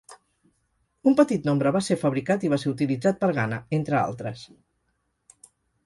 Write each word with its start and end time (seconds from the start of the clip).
Un 1.11 1.17
petit 1.19 1.45
nombre 1.51 1.73
va 1.77 1.83
ser 1.89 1.99
fabricat 2.05 2.47
i 2.47 2.51
va 2.55 2.61
ser 2.65 2.73
utilitzat 2.73 3.23
per 3.23 3.31
Ghana, 3.41 3.63
entre 3.81 4.01
altres. 4.05 4.49